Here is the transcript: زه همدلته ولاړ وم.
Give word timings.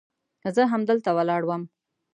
زه 0.55 0.61
همدلته 0.73 1.09
ولاړ 1.13 1.41
وم. 1.45 1.63